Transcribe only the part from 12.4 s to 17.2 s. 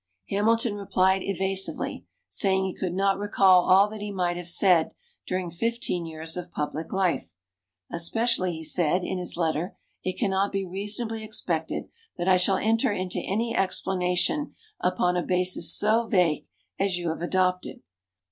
enter into any explanation upon a basis so vague as you